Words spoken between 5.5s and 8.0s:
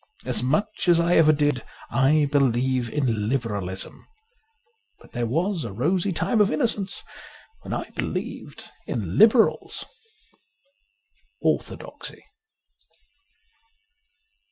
a rosy time of innocence when I